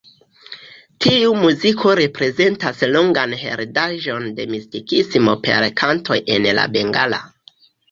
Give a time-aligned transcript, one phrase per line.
[1.05, 7.25] Tiu muziko reprezentas longan heredaĵon de mistikismo per kantoj en la bengala.